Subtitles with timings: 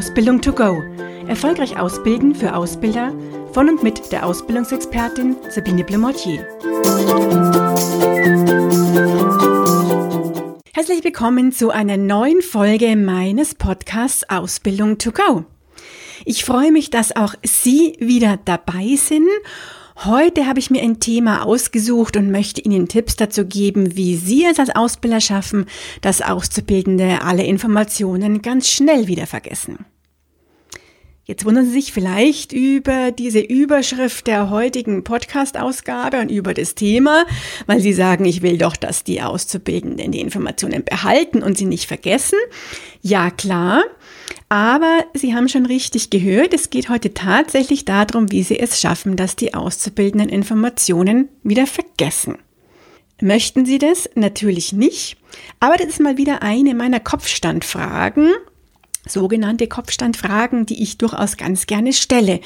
[0.00, 0.82] Ausbildung to go.
[1.28, 3.12] Erfolgreich ausbilden für Ausbilder
[3.52, 6.38] von und mit der Ausbildungsexpertin Sabine Blemortier.
[10.72, 15.44] Herzlich willkommen zu einer neuen Folge meines Podcasts Ausbildung to go.
[16.24, 19.28] Ich freue mich, dass auch Sie wieder dabei sind
[20.04, 24.46] Heute habe ich mir ein Thema ausgesucht und möchte Ihnen Tipps dazu geben, wie Sie
[24.46, 25.66] es als Ausbilder schaffen,
[26.00, 29.84] dass Auszubildende alle Informationen ganz schnell wieder vergessen.
[31.24, 37.26] Jetzt wundern Sie sich vielleicht über diese Überschrift der heutigen Podcast-Ausgabe und über das Thema,
[37.66, 41.86] weil Sie sagen, ich will doch, dass die Auszubildenden die Informationen behalten und sie nicht
[41.86, 42.38] vergessen.
[43.02, 43.82] Ja, klar.
[44.48, 49.16] Aber Sie haben schon richtig gehört, es geht heute tatsächlich darum, wie Sie es schaffen,
[49.16, 52.38] dass die Auszubildenden Informationen wieder vergessen.
[53.20, 54.08] Möchten Sie das?
[54.14, 55.16] Natürlich nicht.
[55.60, 58.30] Aber das ist mal wieder eine meiner Kopfstandfragen,
[59.06, 62.40] sogenannte Kopfstandfragen, die ich durchaus ganz gerne stelle.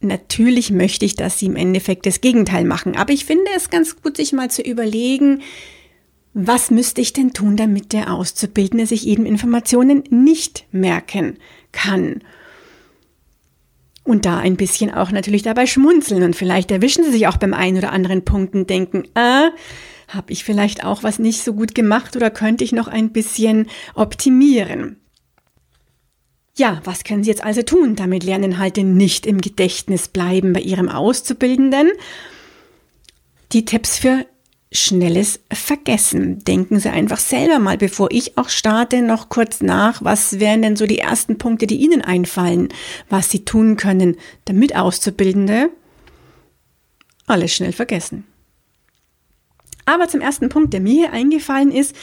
[0.00, 4.00] Natürlich möchte ich, dass Sie im Endeffekt das Gegenteil machen, aber ich finde es ganz
[4.00, 5.42] gut, sich mal zu überlegen,
[6.32, 11.38] was müsste ich denn tun, damit der Auszubildende sich eben Informationen nicht merken
[11.72, 12.22] kann?
[14.04, 17.54] Und da ein bisschen auch natürlich dabei schmunzeln und vielleicht erwischen Sie sich auch beim
[17.54, 19.50] einen oder anderen Punkt und denken, ah,
[20.08, 23.68] habe ich vielleicht auch was nicht so gut gemacht oder könnte ich noch ein bisschen
[23.94, 24.96] optimieren?
[26.56, 30.88] Ja, was können Sie jetzt also tun, damit Lerninhalte nicht im Gedächtnis bleiben bei Ihrem
[30.88, 31.90] Auszubildenden?
[33.52, 34.26] Die Tipps für
[34.72, 36.44] schnelles Vergessen.
[36.44, 40.76] Denken Sie einfach selber mal, bevor ich auch starte, noch kurz nach, was wären denn
[40.76, 42.68] so die ersten Punkte, die Ihnen einfallen,
[43.08, 45.70] was Sie tun können, damit Auszubildende
[47.26, 48.24] alles schnell vergessen.
[49.86, 51.96] Aber zum ersten Punkt, der mir hier eingefallen ist,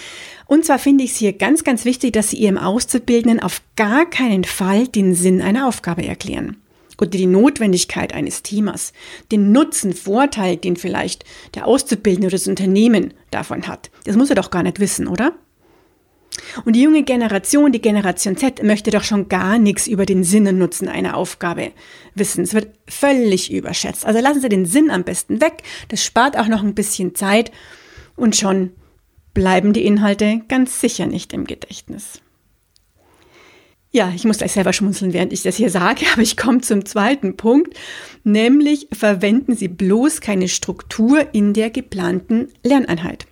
[0.46, 4.10] und zwar finde ich es hier ganz, ganz wichtig, dass Sie Ihrem Auszubildenden auf gar
[4.10, 6.58] keinen Fall den Sinn einer Aufgabe erklären
[7.00, 8.94] oder die Notwendigkeit eines Themas,
[9.32, 11.24] den Nutzen, Vorteil, den vielleicht
[11.56, 13.92] der Auszubildende oder das Unternehmen davon hat.
[14.04, 15.34] Das muss er doch gar nicht wissen, oder?
[16.66, 20.48] Und die junge Generation, die Generation Z, möchte doch schon gar nichts über den Sinn
[20.48, 21.72] und Nutzen einer Aufgabe
[22.16, 22.44] wissen.
[22.44, 24.06] Es wird völlig überschätzt.
[24.06, 25.64] Also lassen Sie den Sinn am besten weg.
[25.90, 27.52] Das spart auch noch ein bisschen Zeit
[28.16, 28.72] und schon
[29.34, 32.22] bleiben die Inhalte ganz sicher nicht im Gedächtnis.
[33.98, 36.86] Ja, ich muss gleich selber schmunzeln, während ich das hier sage, aber ich komme zum
[36.86, 37.76] zweiten Punkt,
[38.24, 43.26] nämlich verwenden Sie bloß keine Struktur in der geplanten Lerneinheit.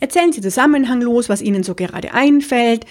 [0.00, 2.86] Erzählen Sie zusammenhanglos, was Ihnen so gerade einfällt.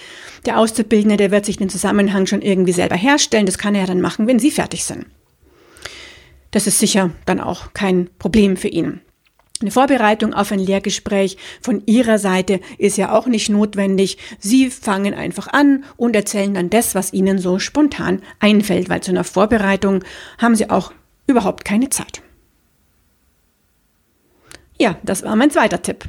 [0.46, 3.46] Der Auszubildende, der wird sich den Zusammenhang schon irgendwie selber herstellen.
[3.46, 5.08] Das kann er dann machen, wenn Sie fertig sind.
[6.52, 9.02] Das ist sicher dann auch kein Problem für ihn.
[9.62, 14.18] Eine Vorbereitung auf ein Lehrgespräch von Ihrer Seite ist ja auch nicht notwendig.
[14.38, 19.12] Sie fangen einfach an und erzählen dann das, was Ihnen so spontan einfällt, weil zu
[19.12, 20.04] einer Vorbereitung
[20.40, 20.92] haben Sie auch
[21.26, 22.22] überhaupt keine Zeit.
[24.78, 26.04] Ja, das war mein zweiter Tipp.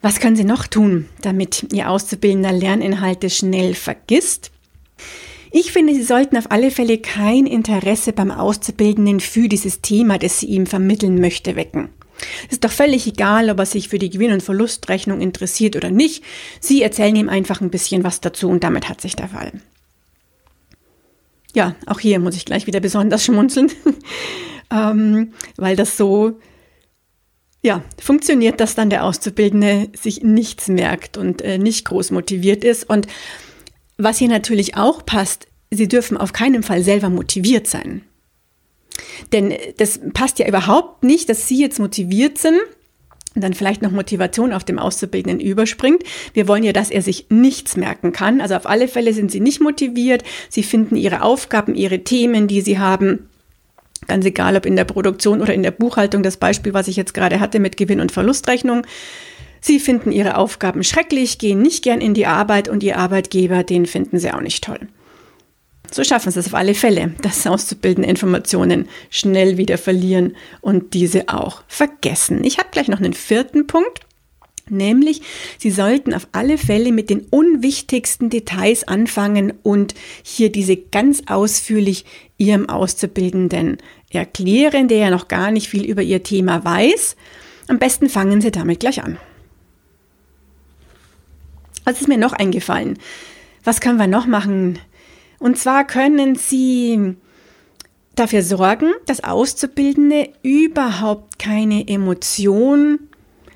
[0.00, 4.52] Was können Sie noch tun, damit Ihr Auszubildender Lerninhalte schnell vergisst?
[5.56, 10.40] Ich finde, Sie sollten auf alle Fälle kein Interesse beim Auszubildenden für dieses Thema, das
[10.40, 11.90] Sie ihm vermitteln möchte, wecken.
[12.46, 15.92] Es ist doch völlig egal, ob er sich für die Gewinn- und Verlustrechnung interessiert oder
[15.92, 16.24] nicht.
[16.58, 19.52] Sie erzählen ihm einfach ein bisschen was dazu und damit hat sich der Fall.
[21.54, 23.70] Ja, auch hier muss ich gleich wieder besonders schmunzeln,
[24.72, 26.40] ähm, weil das so,
[27.62, 32.90] ja, funktioniert, dass dann der Auszubildende sich nichts merkt und äh, nicht groß motiviert ist.
[32.90, 33.06] Und
[33.96, 38.02] was hier natürlich auch passt, Sie dürfen auf keinen Fall selber motiviert sein.
[39.32, 42.60] Denn das passt ja überhaupt nicht, dass Sie jetzt motiviert sind
[43.34, 46.02] und dann vielleicht noch Motivation auf dem Auszubildenden überspringt.
[46.32, 48.40] Wir wollen ja, dass er sich nichts merken kann.
[48.40, 50.22] Also auf alle Fälle sind Sie nicht motiviert.
[50.48, 53.28] Sie finden Ihre Aufgaben, Ihre Themen, die Sie haben,
[54.06, 57.14] ganz egal ob in der Produktion oder in der Buchhaltung, das Beispiel, was ich jetzt
[57.14, 58.86] gerade hatte mit Gewinn- und Verlustrechnung,
[59.66, 63.86] Sie finden Ihre Aufgaben schrecklich, gehen nicht gern in die Arbeit und Ihr Arbeitgeber, den
[63.86, 64.88] finden Sie auch nicht toll.
[65.90, 71.30] So schaffen Sie es auf alle Fälle, dass auszubildende Informationen schnell wieder verlieren und diese
[71.30, 72.44] auch vergessen.
[72.44, 74.00] Ich habe gleich noch einen vierten Punkt.
[74.68, 75.22] Nämlich,
[75.56, 82.04] Sie sollten auf alle Fälle mit den unwichtigsten Details anfangen und hier diese ganz ausführlich
[82.36, 83.78] Ihrem Auszubildenden
[84.10, 87.16] erklären, der ja noch gar nicht viel über Ihr Thema weiß.
[87.68, 89.16] Am besten fangen Sie damit gleich an.
[91.84, 92.98] Was ist mir noch eingefallen?
[93.62, 94.78] Was können wir noch machen?
[95.38, 97.16] Und zwar können Sie
[98.14, 103.00] dafür sorgen, dass Auszubildende überhaupt keine Emotion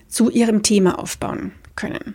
[0.08, 2.14] zu ihrem Thema aufbauen können.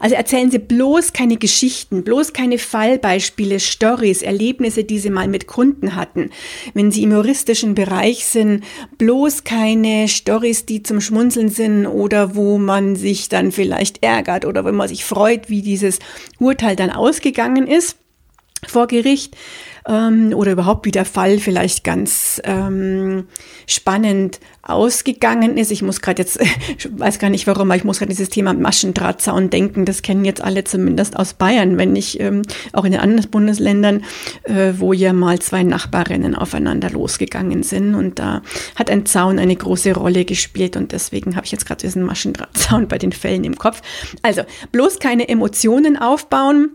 [0.00, 5.46] Also erzählen Sie bloß keine Geschichten, bloß keine Fallbeispiele, Stories, Erlebnisse, die Sie mal mit
[5.46, 6.30] Kunden hatten.
[6.74, 8.64] Wenn Sie im juristischen Bereich sind,
[8.98, 14.64] bloß keine Stories, die zum Schmunzeln sind oder wo man sich dann vielleicht ärgert oder
[14.64, 15.98] wenn man sich freut, wie dieses
[16.38, 17.96] Urteil dann ausgegangen ist
[18.72, 19.36] vor Gericht
[19.88, 23.26] ähm, oder überhaupt wie der Fall vielleicht ganz ähm,
[23.66, 25.72] spannend ausgegangen ist.
[25.72, 26.40] Ich muss gerade jetzt,
[26.78, 29.84] ich weiß gar nicht warum, aber ich muss gerade dieses Thema Maschendrahtzaun denken.
[29.84, 32.42] Das kennen jetzt alle zumindest aus Bayern, wenn nicht ähm,
[32.72, 34.04] auch in den anderen Bundesländern,
[34.44, 37.94] äh, wo ja mal zwei Nachbarinnen aufeinander losgegangen sind.
[37.94, 38.42] Und da
[38.76, 42.88] hat ein Zaun eine große Rolle gespielt und deswegen habe ich jetzt gerade diesen Maschendrahtzaun
[42.88, 43.82] bei den Fällen im Kopf.
[44.22, 46.70] Also bloß keine Emotionen aufbauen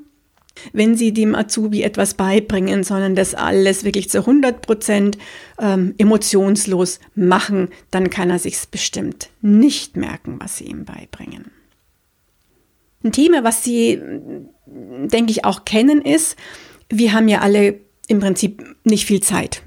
[0.74, 5.18] wenn Sie dem Azubi etwas beibringen, sondern das alles wirklich zu 100 Prozent
[5.60, 11.52] ähm, emotionslos machen, dann kann er sich bestimmt nicht merken, was Sie ihm beibringen.
[13.04, 14.00] Ein Thema, was Sie,
[14.66, 16.36] denke ich, auch kennen, ist,
[16.90, 19.62] wir haben ja alle im Prinzip nicht viel Zeit.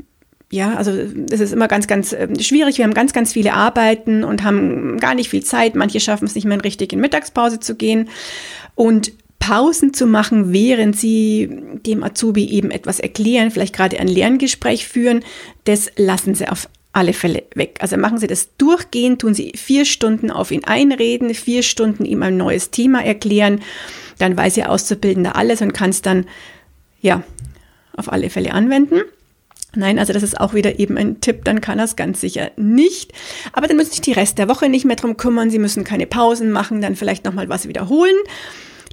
[0.52, 2.78] Ja, also es ist immer ganz, ganz ähm, schwierig.
[2.78, 5.76] Wir haben ganz, ganz viele Arbeiten und haben gar nicht viel Zeit.
[5.76, 8.08] Manche schaffen es nicht mehr richtig in Mittagspause zu gehen.
[8.74, 11.50] Und Pausen zu machen, während sie
[11.84, 15.24] dem Azubi eben etwas erklären, vielleicht gerade ein Lerngespräch führen,
[15.64, 17.78] das lassen sie auf alle Fälle weg.
[17.80, 22.22] Also machen Sie das durchgehend, tun Sie vier Stunden auf ihn einreden, vier Stunden ihm
[22.22, 23.60] ein neues Thema erklären,
[24.18, 26.26] dann weiß Ihr Auszubildender alles und kann es dann,
[27.00, 27.22] ja,
[27.96, 29.02] auf alle Fälle anwenden.
[29.74, 32.50] Nein, also das ist auch wieder eben ein Tipp, dann kann er es ganz sicher
[32.56, 33.12] nicht.
[33.52, 35.50] Aber dann müssen sich die Rest der Woche nicht mehr drum kümmern.
[35.50, 38.16] Sie müssen keine Pausen machen, dann vielleicht nochmal was wiederholen.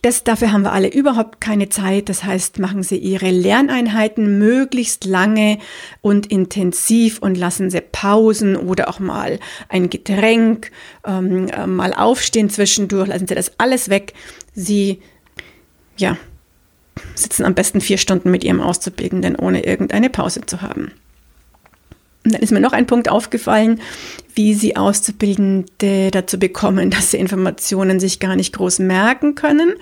[0.07, 2.07] Das, dafür haben wir alle überhaupt keine Zeit.
[2.07, 5.57] Das heißt, machen Sie Ihre Lerneinheiten möglichst lange
[5.99, 9.37] und intensiv und lassen Sie Pausen oder auch mal
[9.67, 10.71] ein Getränk,
[11.05, 13.09] ähm, äh, mal aufstehen zwischendurch.
[13.09, 14.13] Lassen Sie das alles weg.
[14.53, 15.01] Sie,
[15.97, 16.15] ja,
[17.13, 20.93] sitzen am besten vier Stunden mit Ihrem Auszubildenden, ohne irgendeine Pause zu haben.
[22.27, 23.79] Und dann ist mir noch ein Punkt aufgefallen,
[24.35, 29.75] wie sie Auszubildende dazu bekommen, dass sie Informationen sich gar nicht groß merken können.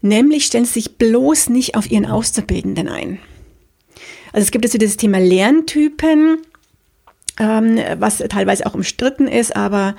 [0.00, 3.20] Nämlich stellen sie sich bloß nicht auf ihren Auszubildenden ein.
[4.32, 6.38] Also es gibt jetzt das Thema Lerntypen,
[7.38, 9.94] ähm, was teilweise auch umstritten ist, aber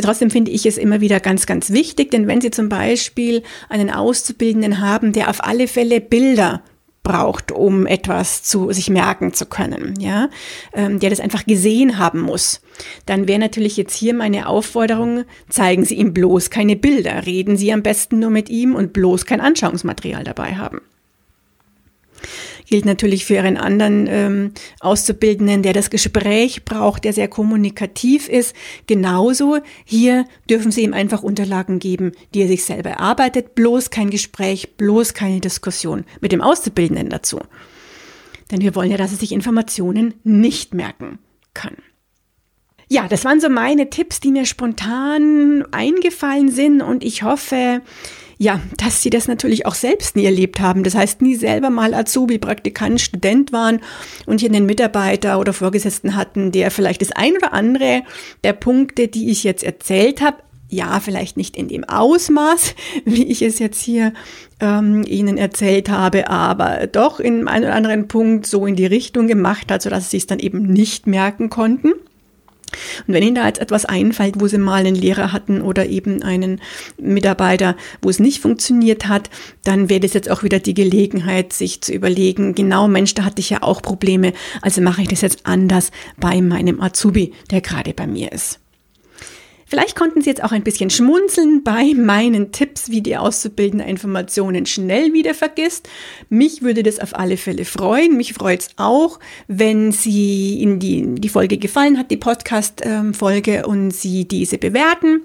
[0.00, 3.90] trotzdem finde ich es immer wieder ganz, ganz wichtig, denn wenn Sie zum Beispiel einen
[3.90, 6.62] Auszubildenden haben, der auf alle Fälle Bilder
[7.08, 10.28] braucht, um etwas zu sich merken zu können, ja,
[10.74, 12.60] ähm, der das einfach gesehen haben muss,
[13.06, 17.72] dann wäre natürlich jetzt hier meine Aufforderung, zeigen Sie ihm bloß keine Bilder, reden Sie
[17.72, 20.82] am besten nur mit ihm und bloß kein Anschauungsmaterial dabei haben
[22.68, 28.54] gilt natürlich für Ihren anderen ähm, Auszubildenden, der das Gespräch braucht, der sehr kommunikativ ist.
[28.86, 33.54] Genauso hier dürfen Sie ihm einfach Unterlagen geben, die er sich selber erarbeitet.
[33.54, 37.40] Bloß kein Gespräch, bloß keine Diskussion mit dem Auszubildenden dazu.
[38.50, 41.18] Denn wir wollen ja, dass er sich Informationen nicht merken
[41.54, 41.76] kann.
[42.88, 47.82] Ja, das waren so meine Tipps, die mir spontan eingefallen sind und ich hoffe,
[48.38, 50.84] ja, dass sie das natürlich auch selbst nie erlebt haben.
[50.84, 53.80] Das heißt, nie selber mal Azubi, Praktikant, Student waren
[54.26, 58.02] und hier einen Mitarbeiter oder Vorgesetzten hatten, der vielleicht das ein oder andere
[58.44, 60.38] der Punkte, die ich jetzt erzählt habe,
[60.70, 62.74] ja, vielleicht nicht in dem Ausmaß,
[63.04, 64.12] wie ich es jetzt hier
[64.60, 69.26] ähm, Ihnen erzählt habe, aber doch in einem oder anderen Punkt so in die Richtung
[69.26, 71.92] gemacht hat, sodass Sie es dann eben nicht merken konnten.
[73.06, 76.22] Und wenn Ihnen da jetzt etwas einfällt, wo Sie mal einen Lehrer hatten oder eben
[76.22, 76.60] einen
[77.00, 79.30] Mitarbeiter, wo es nicht funktioniert hat,
[79.64, 83.40] dann wäre das jetzt auch wieder die Gelegenheit, sich zu überlegen, genau Mensch, da hatte
[83.40, 84.32] ich ja auch Probleme,
[84.62, 88.60] also mache ich das jetzt anders bei meinem Azubi, der gerade bei mir ist.
[89.68, 94.64] Vielleicht konnten Sie jetzt auch ein bisschen schmunzeln bei meinen Tipps, wie die Auszubildende Informationen
[94.64, 95.90] schnell wieder vergisst.
[96.30, 98.16] Mich würde das auf alle Fälle freuen.
[98.16, 103.90] Mich freut es auch, wenn Sie Ihnen die, die Folge gefallen hat, die Podcast-Folge, und
[103.90, 105.20] Sie diese bewerten.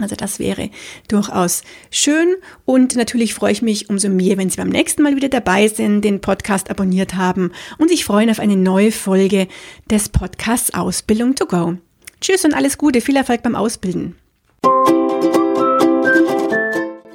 [0.00, 0.70] Also das wäre
[1.08, 5.28] durchaus schön und natürlich freue ich mich umso mehr, wenn Sie beim nächsten Mal wieder
[5.28, 9.46] dabei sind, den Podcast abonniert haben und sich freuen auf eine neue Folge
[9.90, 11.76] des Podcasts Ausbildung to go.
[12.24, 14.16] Tschüss und alles Gute, viel Erfolg beim Ausbilden.